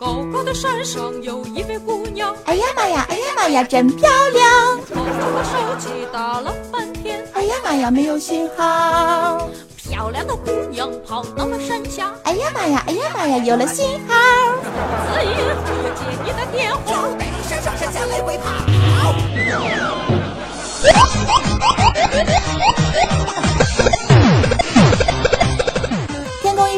[0.00, 4.80] 高高的山上有一位姑娘，哎呀妈呀，哎呀妈呀，真漂亮！
[4.88, 9.46] 掏出了手机打了半天，哎呀妈呀，没有信号！
[9.76, 14.14] 漂亮的姑娘跑到了山下，哎呀妈呀，哎呀妈呀，有了信号！
[14.64, 15.36] 子音
[15.68, 17.06] 我接你的电话，
[17.46, 19.99] 山上山下来回跑。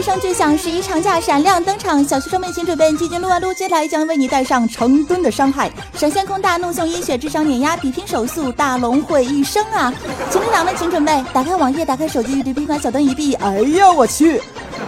[0.03, 2.03] 一声巨响，十一长假闪亮登场。
[2.03, 5.71] 小学生们请准备，激进撸啊撸，接下来将为你带上成吨的伤害。
[5.94, 9.94] 闪现空大，怒送阴血，智商碾压，比拼手速，大龙会一生啊！
[10.29, 14.43] 情侣党们请准备，打开网页，打开手机，对冰款小灯一闭，哎呀我去！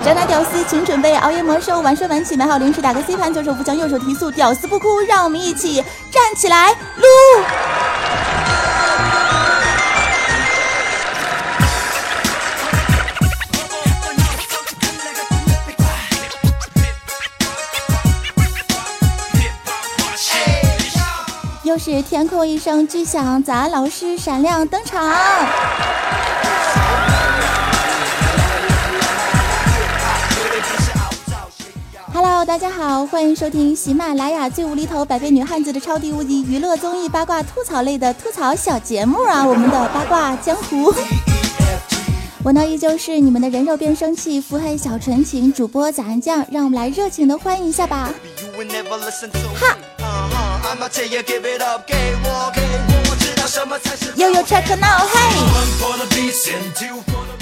[0.05, 5.77] 宅男屌丝请准备，熬夜魔兽，晚睡晚起，买好零食，打开 C 盘，左手扶墙，右手提速，屌丝不哭，让我们一起
[6.11, 7.64] 站起来撸！
[21.75, 25.12] 又是天空一声巨响，早安老师闪亮登场。
[32.12, 39.44] Hello，大家好，欢迎收听喜马拉雅最无厘头、百变女汉子的超级无敌娱乐综艺八卦吐槽类的吐槽小节目啊！
[39.44, 40.94] 我们的八卦江湖，
[42.44, 48.11] 我呢依旧是你们的人肉变声器、腹黑小纯情主播早安酱，让我们来热情的欢迎一下吧！
[49.56, 49.77] 哈。
[54.17, 55.16] 悠悠 check now，嘿！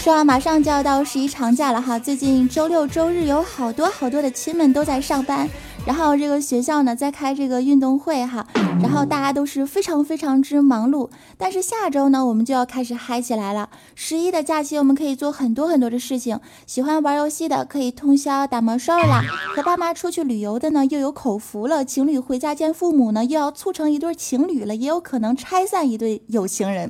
[0.02, 5.48] 说啊，马上就要到十一长假了哈，最近周六周日有好多好多的亲们都在上班。
[5.84, 8.46] 然后这个学校呢在开这个运动会哈，
[8.80, 11.10] 然后大家都是非常非常之忙碌。
[11.36, 13.68] 但是下周呢，我们就要开始嗨起来了。
[13.94, 19.22] 十一的假期我们可以做很多很多的事情，喜欢玩游戏的可以通宵打魔兽啦，
[19.56, 26.88] 和爸妈出去旅游的呢又有口福了，情侣回家见父母呢又要促成一对情侣了，也有可能拆散一对有情人。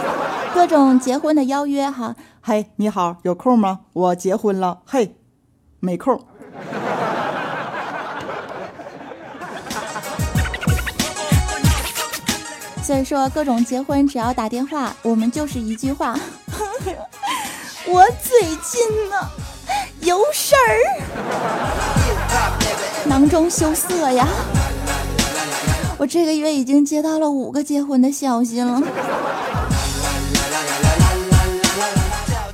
[0.52, 3.80] 各种结婚的邀约哈，嘿，你好，有空吗？
[3.92, 5.16] 我结婚了，嘿，
[5.80, 6.20] 没空。
[12.86, 16.16] 所以说，各种结婚只要打电话，我们就是一句话：
[17.84, 19.28] 我最近呢
[20.02, 20.70] 有事儿，
[23.08, 24.28] 囊中羞涩呀。
[25.98, 28.80] 我这个月已经接到了五个结婚的消息了。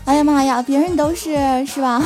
[0.06, 2.02] 哎呀妈呀，别人都是是吧？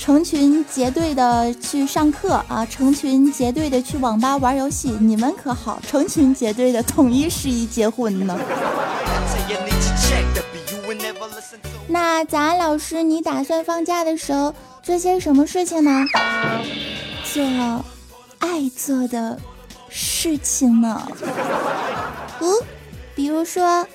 [0.00, 5.78] 成群结队的去上课啊，成群结队的去网吧玩游戏，你们可好？
[5.86, 8.34] 成群结队的统一十一结婚呢。
[11.86, 16.06] 那咱安老师，你打算放假的时候做些什么事情呢？
[17.22, 17.44] 做
[18.38, 19.38] 爱做的
[19.90, 21.06] 事情呢？
[22.40, 22.48] 嗯，
[23.14, 23.86] 比如说，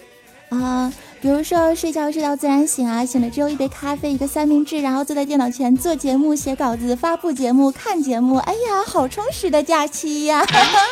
[0.50, 0.94] 啊。
[1.26, 8.36] 比如说睡觉睡到自然醒啊，醒了之后一杯咖啡，一个三明治，然后坐在电脑前做节目、写稿子、发布节目、看节目。
[8.36, 10.46] 哎呀，好充实的假期呀！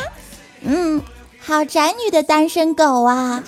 [0.62, 1.00] 嗯，
[1.38, 3.44] 好宅女的单身狗啊！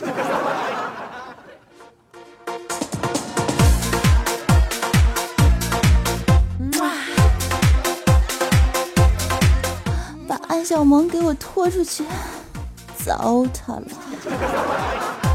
[10.29, 12.05] 把安小萌给我拖出去，
[13.05, 15.26] 糟蹋了。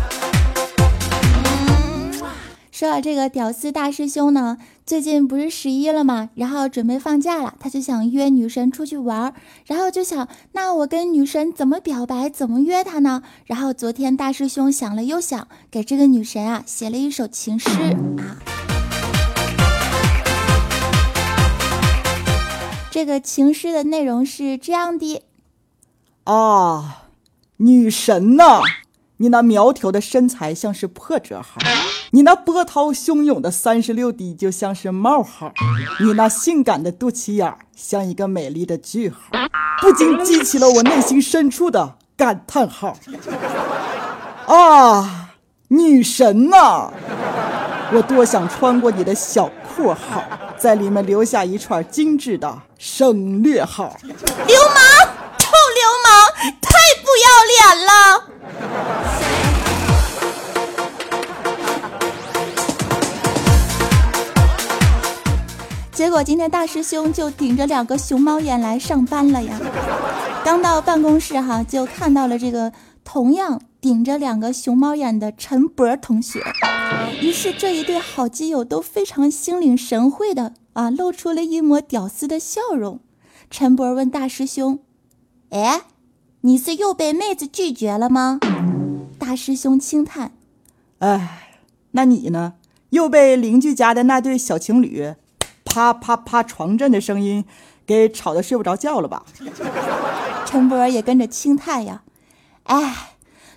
[2.82, 6.32] 说到这个屌丝大师兄呢，最近不是十一了吗？
[6.34, 9.36] 然后准备放假了，他就想约女神出去玩儿
[9.68, 13.22] 然后就想，那我跟女神怎么表白，怎么约她呢？
[13.46, 18.42] 然后昨天大师兄想了又想，给这个女神啊写了一首情诗啊。
[22.90, 25.22] 这个情诗的内容是这样的
[26.24, 27.04] 啊，
[27.58, 28.64] 女神呐。
[29.18, 31.62] 你那苗条的身材像是破折号，
[32.14, 35.54] 你那波涛汹涌的三十六 D 就像是冒号，
[36.02, 39.18] 你那性感的肚脐眼儿像一个美丽的句号，
[39.80, 42.98] 不禁激起了我内心深处的感叹号。
[44.46, 45.30] 啊，
[45.70, 46.92] 女神呐！
[47.94, 50.22] 我多想穿过你的小括号，
[50.58, 53.96] 在里面留下一串精致的省略号。
[54.04, 54.84] 流氓，
[55.38, 56.12] 臭流氓，
[56.60, 57.92] 太不要脸了！
[66.02, 69.62] 结果今天大师兄就顶着两个熊猫眼来上班了呀！
[70.44, 76.42] 刚到办公室哈，就看到了这个同样顶着两个熊猫眼的陈博同学，
[77.22, 83.00] 于是这一对好基友都非常心领神会的啊，露出了一抹屌丝的笑容。
[83.52, 84.80] 陈博问大师兄
[85.52, 85.82] ：“哎，
[86.42, 88.40] 你是又被妹子拒绝了吗？”
[89.20, 90.32] 大师兄轻叹
[90.98, 91.60] ：“哎，
[91.92, 92.54] 那你呢？
[92.90, 95.14] 又被邻居家的那对小情侣
[95.74, 97.46] 啪啪啪床震的声音
[97.86, 99.24] 给吵得睡不着觉了吧？”
[100.46, 102.02] 陈博也跟着轻叹呀
[102.66, 103.14] ：“哎，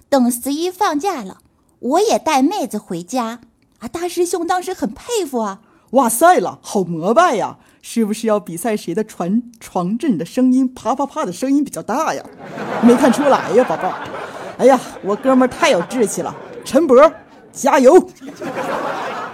[0.08, 1.38] 等十一放假了，
[1.80, 3.40] 我也带妹子回家。”
[3.80, 5.60] 啊，大师兄当时很佩服啊！
[5.90, 7.58] 哇塞了，好膜拜呀！
[7.82, 12.24] 是不是要比赛谁的床床震的声音啪啪啪的声音比较大呀？
[12.82, 13.92] 没看出来呀，宝宝。
[14.56, 16.34] 哎呀，我哥们太有志气了，
[16.64, 17.12] 陈博，
[17.52, 18.08] 加油！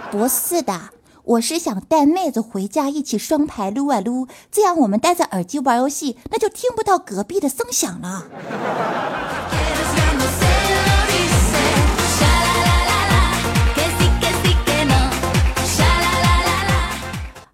[0.09, 0.77] 不是的，
[1.23, 8.25] 我是想带妹子回家一起双排撸啊撸，这样我们戴着耳机玩游戏，那就听不到隔壁的声响了。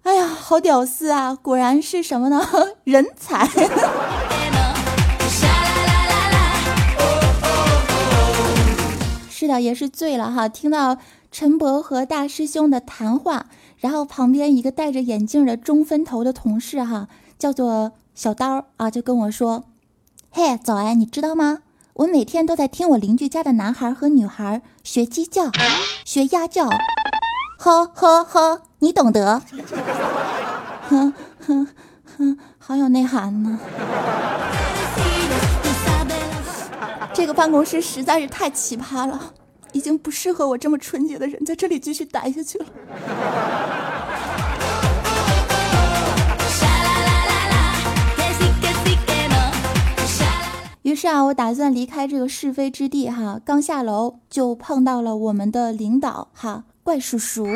[0.04, 1.34] 哎呀好屌丝啊！
[1.34, 2.48] 果然是什么呢？
[2.84, 3.46] 人才。
[9.56, 10.48] 也是醉了哈。
[10.48, 10.98] 听到
[11.30, 13.46] 陈博和大师兄的谈话，
[13.78, 17.08] 然后旁边一个戴着眼镜的中分头的同事哈，
[17.38, 19.64] 叫做小刀啊，就跟我说
[20.30, 21.58] ：“嘿，早安，你知道吗？
[21.94, 25.50] 我每天都在听我邻居家的男孩和女孩学鸡叫，
[26.04, 26.68] 学鸭叫。”
[27.58, 29.42] 呵呵呵，你懂得。
[30.88, 31.12] 哼
[31.44, 31.68] 哼
[32.16, 33.58] 哼，好有内涵呢。
[37.12, 39.34] 这个办公室实在是太奇葩了，
[39.72, 42.66] 已经不适合我这么纯洁的人在这里继续待下去了。
[50.82, 53.38] 于是啊，我打算离开这个是非之地哈。
[53.44, 56.64] 刚下楼就碰到了我们的领导哈。
[56.82, 57.46] 怪叔叔，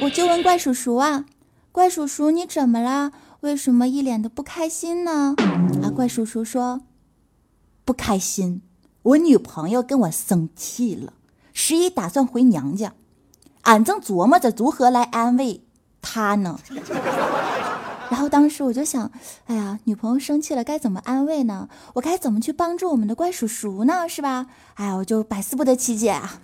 [0.00, 1.24] 我就问怪叔叔啊，
[1.72, 3.10] 怪叔叔你怎么了？
[3.40, 5.34] 为什么一脸的不开心呢？
[5.82, 6.82] 啊，怪叔叔说，
[7.84, 8.62] 不开心，
[9.04, 11.12] 我女朋友跟我生气了，
[11.52, 12.94] 十一打算回娘家，
[13.60, 15.62] 俺正琢磨着如何来安慰
[16.00, 16.58] 她呢。
[18.10, 19.10] 然后当时我就想，
[19.44, 21.68] 哎呀，女朋友生气了该怎么安慰呢？
[21.92, 24.08] 我该怎么去帮助我们的怪叔叔呢？
[24.08, 24.46] 是吧？
[24.76, 26.40] 哎呀，我就百思不得其解啊。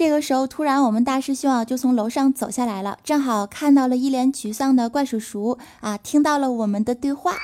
[0.00, 7.34] 这个时候，突然我们大师兄啊就从楼上走下来了，正好看到了一脸沮丧的怪叔叔啊，听到了我们的对话，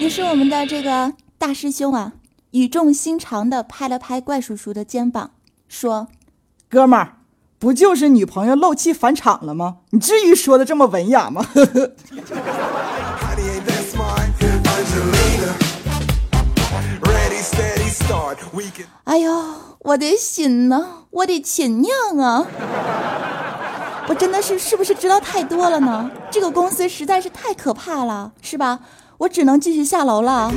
[0.00, 2.14] 于是我们的这个大师兄啊
[2.52, 5.32] 语重心长的拍了拍怪叔叔的肩膀，
[5.68, 6.08] 说
[6.70, 7.18] ：“哥们儿，
[7.58, 9.80] 不就是女朋友漏气返场了吗？
[9.90, 11.44] 你至于说的这么文雅吗？”
[19.04, 19.30] 哎呦。
[19.84, 22.46] 我的心呐，我的亲娘啊！
[24.08, 26.10] 我真的是是不是知道太多了呢？
[26.30, 28.80] 这个公司实在是太可怕了，是吧？
[29.18, 30.50] 我只能继续下楼了。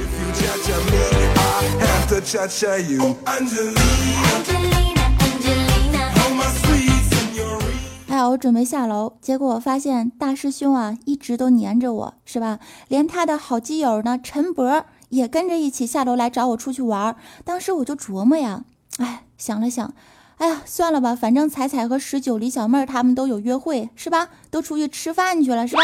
[8.18, 12.58] 哎呀，我准备下楼，结果我发现大师兄啊一直都黏着我，是吧？
[12.88, 17.16] 连他的好基友呢陈博也跟着一起下楼来找我出去玩。
[17.46, 18.64] 当时我就琢磨呀。
[18.98, 19.94] 哎，想了想，
[20.38, 24.30] 哎呀，算了吧，反正彩彩和十九、李小妹他们都有约会，是吧？
[24.50, 25.84] 都出去吃饭去了，是吧？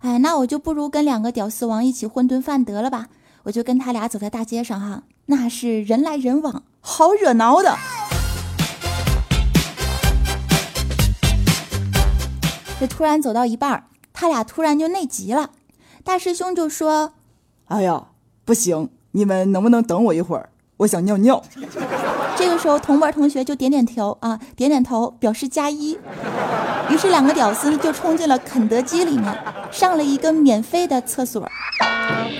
[0.00, 3.06] 哎，那我就不如跟两个屌丝王一起混顿饭得了吧？
[3.44, 7.74] 我就跟他俩走在大街上，哈，那是人来人往，好热闹的。
[12.80, 13.84] 这突然走到一半，
[14.14, 15.50] 他俩突然就内急了，
[16.02, 17.12] 大师兄就说
[17.68, 18.06] ：“哎呀，
[18.46, 20.48] 不行，你们能不能等我一会儿？
[20.78, 21.44] 我想尿尿。
[22.36, 25.98] ”这个时候，同班同学就点点头啊，点点头表示加一。
[26.88, 29.38] 于是两个屌丝就冲进了肯德基里面，
[29.70, 31.46] 上了一个免费的厕所。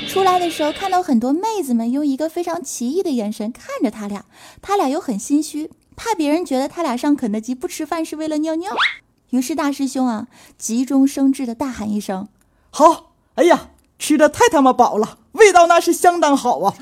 [0.09, 4.25] 出来的时候，看到很多妹子们用一个非常奇异的眼神看着他俩，
[4.63, 8.73] 他俩又很心虚，怕别人觉得他俩上肯德基不吃饭是为了尿尿。
[9.31, 10.27] 于是大师兄啊，
[10.59, 12.27] 急中生智的大喊一声
[12.71, 13.13] ：“好！
[13.37, 13.69] 哎呀，
[13.99, 16.75] 吃的太他妈饱了，味道那是相当好啊！”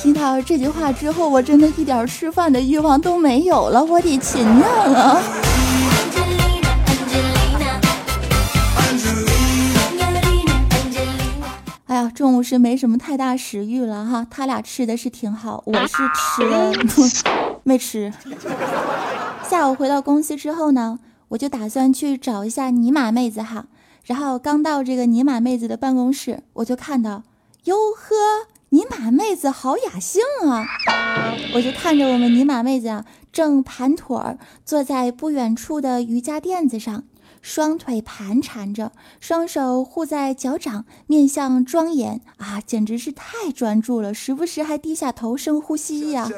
[0.00, 5.20] 听到这句话之后，我真的一点吃饭的欲望都没有了，我的亲娘啊！
[12.36, 16.72] 午是没什么太大食欲了哈，他俩吃的是挺好，我是吃了
[17.64, 18.12] 没吃。
[19.48, 23.66] 下午回到公司之后呢，我就打算去找一下尼玛妹子哈，
[24.04, 27.22] 然后刚到这个尼玛妹子的办公室，我就看到，
[27.64, 28.14] 哟呵。
[28.70, 30.66] 尼玛妹子好雅兴啊！
[31.54, 37.04] 我就看着我们尼玛妹子啊，正盘腿儿坐在不远处的瑜伽垫子上，
[37.48, 46.28] 双腿盘缠着，双手护在脚掌，面相庄严啊，简直是太专注了，时不时还低下头深呼吸呀。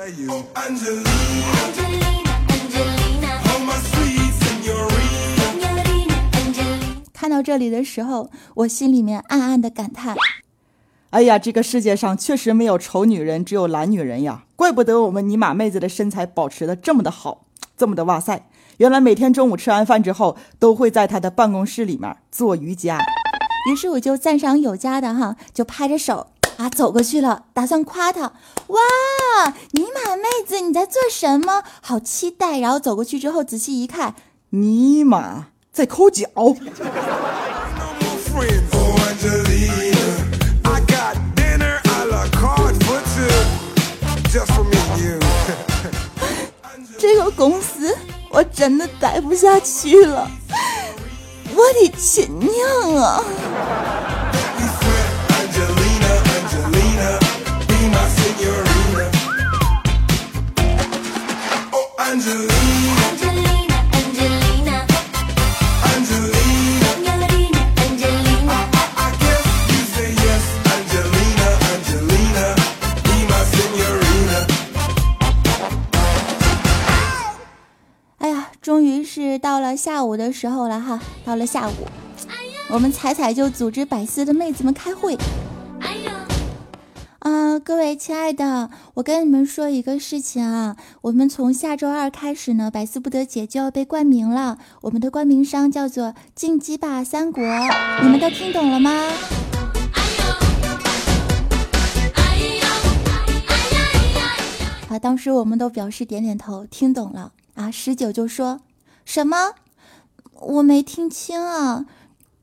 [7.15, 10.15] 看到这里的时候，我心里面暗暗的感叹
[11.09, 14.45] ：“哎呀，这个世界上确实没有丑女人，只有懒女人呀！
[14.55, 17.47] 怪不得我们尼玛妹子的身材保持的这么的好，
[17.79, 18.47] 这么的哇塞！
[18.79, 22.99] 原来每天中午吃完饭之后，都会在他的办公室里面做瑜伽。”
[23.71, 28.33] 于是我就赞赏有加的哈，就拍着手啊走过去了，打算夸他
[28.69, 28.79] ：“哇，
[29.73, 31.63] 尼玛妹子你在做什么？
[31.83, 34.15] 好期待！”然后走过去之后仔细一看，
[34.51, 35.49] 尼玛。
[35.71, 36.27] 在抠脚。
[48.39, 50.31] 我真的待不下去了，
[51.57, 53.25] 我的亲娘啊！
[78.69, 81.73] 终于是到了下午的时候了哈，到了下午，
[82.69, 85.17] 我们彩彩就组织百思的妹子们开会。
[87.21, 97.43] 啊，各位亲爱的，我跟你们说一个事情啊，我们从下周二开始呢，百思不得姐就要被冠名了，我们的冠名商叫做进击吧三国，
[98.03, 98.91] 你们都听懂了吗？
[104.91, 107.71] 啊，当时我们都表示点点头，听懂了啊。
[107.71, 108.61] 十九就说。
[109.05, 109.55] 什么？
[110.41, 111.85] 我没听清啊！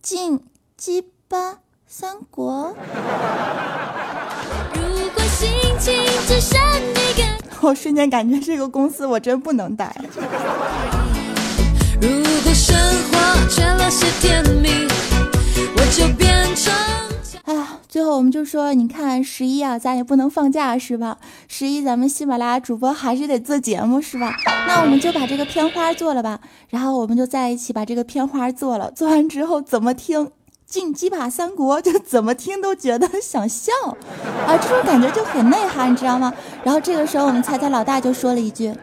[0.02, 0.42] 进
[0.76, 2.76] 鸡巴三国。
[7.62, 9.96] 我瞬间感觉这个公司我真不能待。
[12.02, 12.10] 如
[12.44, 14.88] 果生活缺了些甜蜜，
[15.76, 16.85] 我就变成。
[17.96, 21.18] 最后我们就说，你看十一啊，咱也不能放假是吧？
[21.48, 24.36] 十一咱们喜马拉雅主播还是得做节目是吧？
[24.68, 28.92] 那我们就把这个片花做了吧，然后我们就在一起把这个片花做了。
[28.92, 30.30] 做完之后怎么听
[30.66, 33.72] 进击吧三国，就怎么听都觉得想笑
[34.46, 36.34] 啊，这种感觉就很内涵，你知道吗？
[36.66, 38.76] 然后这个时候我们猜猜老大就说了一句：“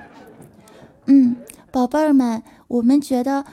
[1.04, 1.37] 嗯，
[1.71, 3.45] 宝贝儿们，我们觉得。”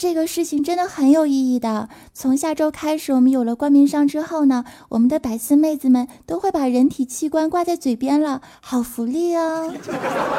[0.00, 1.88] 这个事情真的很有意义的。
[2.14, 9.74] 从下周开始，我们有了冠名商之后呢，我们的百思妹子们都会把人体器官挂在嘴边了，好福利哦！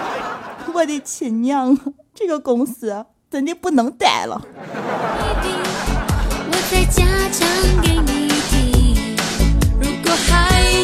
[0.74, 1.78] 我的亲娘，
[2.16, 4.42] 这个公司真的不能待了。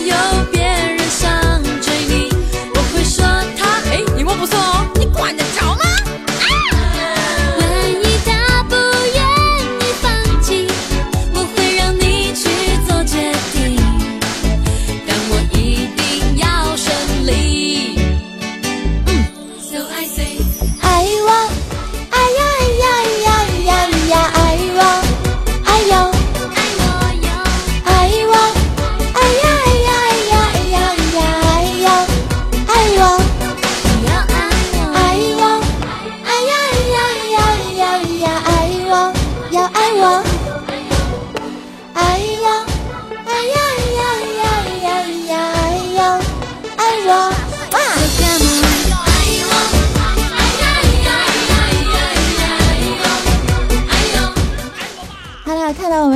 [0.05, 0.15] 有
[0.51, 2.29] 别人想追你，
[2.75, 3.25] 我会说
[3.57, 3.79] 他。
[3.89, 4.85] 哎，你忘不送哦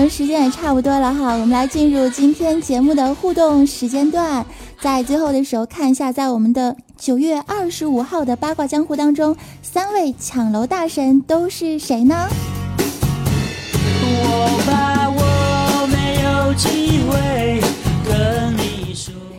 [0.10, 4.46] 时间也差不多了哈，我们来进入今天节目的互动时间段。
[4.82, 12.28] 在最后的时候，看一下在我们的九月二十五号的八卦江湖当中，三位抢楼大神都是谁呢？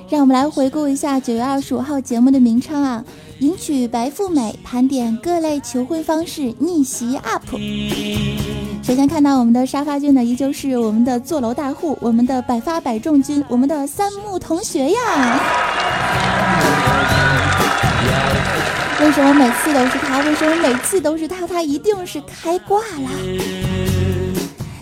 [0.09, 3.05] 让我们来回顾一下九月二十五号节目的名称啊。
[3.41, 7.59] 迎娶白富美，盘点各类求婚方式，逆袭 UP。
[8.83, 15.41] 首先看到我们的沙发君呢，依旧是我们的坐楼大户，我们的百发百中君，我们的三木同学呀。
[19.01, 20.19] 为什么每次都是他？
[20.19, 21.47] 为什么每次都是他？
[21.47, 23.09] 他一定是开挂了。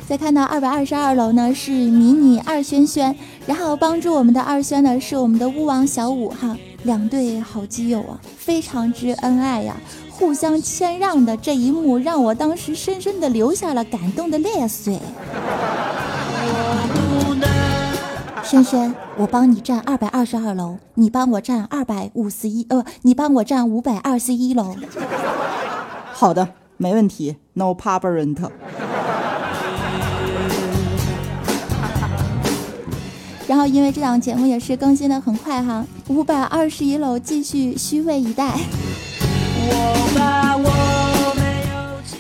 [0.09, 3.15] 再看到二百二十二楼呢是迷你二轩轩，
[3.47, 9.77] 然后帮助我们的二轩呢是我们的巫王小五哈，两对好基友啊，非常之恩爱呀，
[10.11, 14.99] 互相谦让的这一幕让我当时深深的流下了感动的泪水。
[18.45, 24.75] 轩轩，我帮你站二百二十二楼，你帮我站二百五十一，呃，你帮我站五百二十一楼。
[26.13, 28.35] 好的，没问题，No problem。
[33.49, 38.59] 然后，因为这档节目也是更新的很快哈，五百二十一楼继续虚位以待。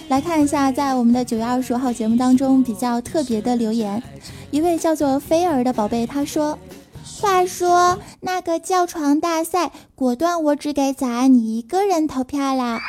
[0.08, 4.02] 来看一下，在我们的九月二十五号节目当中比较特别的留言，
[4.50, 6.58] 一位叫做菲儿的宝贝，他说
[7.20, 12.80] ：“话说那个叫床大赛，果断我只给早安你一个人投票啦。”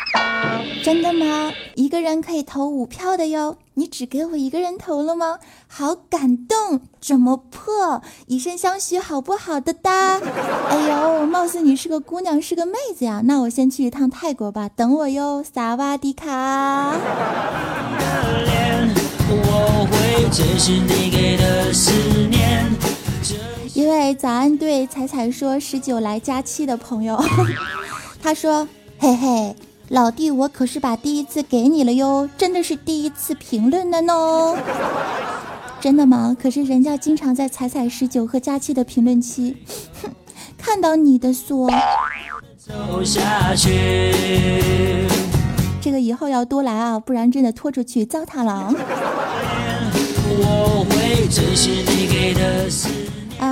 [0.84, 1.52] 真的吗？
[1.76, 3.58] 一个人可以投五票的哟。
[3.74, 5.40] 你只给我一个人投了吗？
[5.68, 10.20] 好感动，怎么破，以身相许好不好的哒？
[10.70, 13.22] 哎呦，貌似你是个姑娘，是个妹子呀。
[13.26, 16.94] 那我先去一趟泰国吧，等我哟，萨瓦迪卡。
[22.82, 22.99] 一
[24.00, 27.22] 位早安对彩彩说十九来加七的朋友，
[28.24, 29.56] 他说，嘿嘿。
[29.89, 34.56] 老弟，我可是把第一次给你了哟，真的是第一次评论的呢。
[35.82, 36.38] 真的吗？
[36.39, 39.58] 可是人家经常在彩彩十九和佳期的评论区，
[40.01, 40.12] 哼，
[40.58, 41.68] 看到你的说。
[45.82, 48.72] 这个以后要多来啊，不然真的拖出去糟蹋了。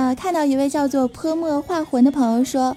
[0.08, 2.76] 啊，看到一位叫做泼墨画魂的朋友说。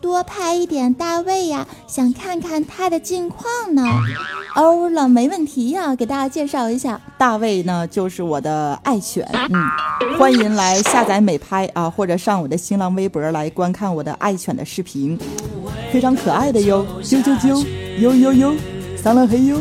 [0.00, 3.82] 多拍一点大卫呀，想看看他的近况呢。
[4.56, 15.18] 哦了，没问题呀，给大家介绍一下，大卫呢就是我的爱犬，嗯，欢迎来下载美拍啊，或者上我的新浪微博来观看我的爱犬的视频，
[15.92, 17.62] 非常可爱的哟，啾啾啾，
[17.98, 18.54] 呦呦呦，
[18.96, 19.58] 三了嘿呦，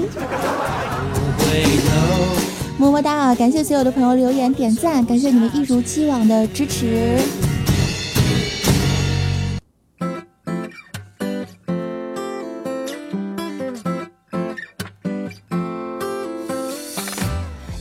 [2.79, 3.35] 么么哒！
[3.35, 7.19] 感谢所有的朋友留言点赞，感谢你们一如既往的支持。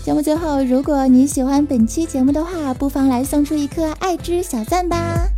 [0.02, 5.28] 节目最后，如果你喜欢本期节目的话，不妨来送出一颗爱之小赞吧。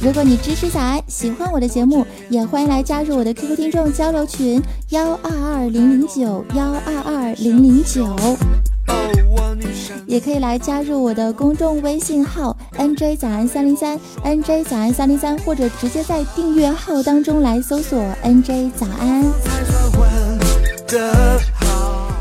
[0.00, 8.16] 如果你支持小安，喜欢我的节目，也欢迎来加入我的 QQ 听众交流群幺二二零零九幺二二零零九，
[10.06, 19.24] 也可以来加入我的公众微信号 NJ 早安三零三 NJ 早安三零三，或者直接在订阅号当中来搜索 NJ 早安。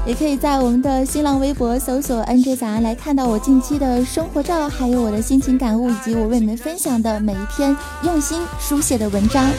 [0.05, 9.49] 也可以在我们的新浪微博搜索 “nj 早安”来看到我近期的生活照，还有我的心情感悟，以及我为你们分享的每一篇用心书写的文章。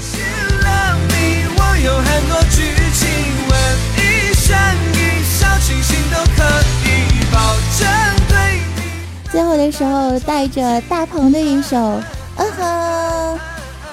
[9.36, 11.76] 最后的时候，带着大鹏的一首
[12.36, 13.38] 《嗯哼》，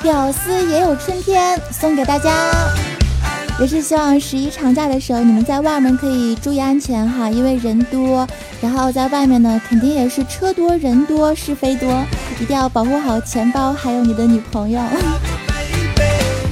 [0.01, 2.32] 屌丝也有春天，送给大家。
[3.60, 8.25] 也是希望十一长假的时候，你们在外面可以注意安全哈，因为人多。
[8.62, 11.91] 然后在外面呢，肯定也是车多人多是非多，
[12.39, 14.79] 一定要保护好钱包，还有你的女朋友。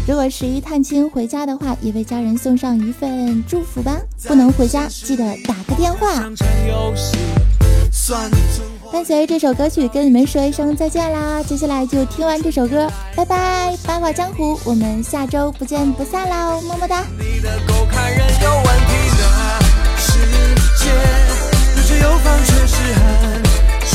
[0.05, 3.95] 如果十一探亲回家的话，也为家人送上一份祝福吧。
[4.25, 6.25] 不能回家，记得打个电话。
[8.91, 11.43] 伴随这首歌曲，跟你们说一声再见啦！
[11.43, 13.77] 接下来就听完这首歌，拜拜！
[13.85, 16.59] 八卦江湖，我们下周不见不散喽！
[16.61, 17.05] 么么哒。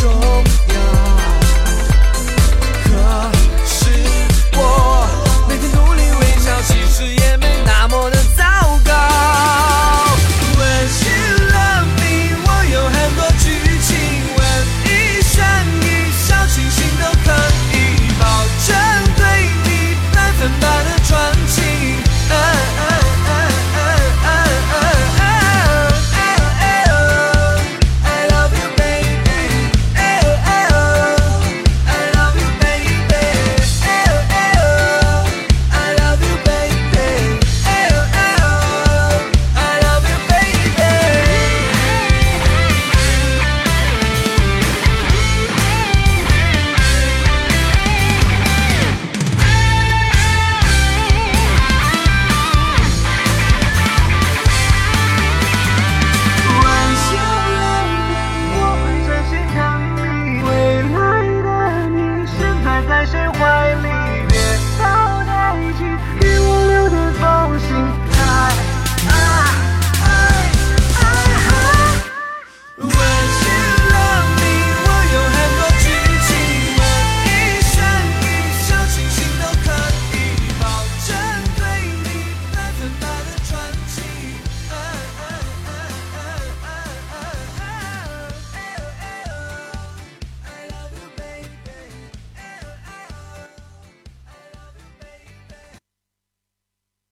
[0.02, 0.65] 有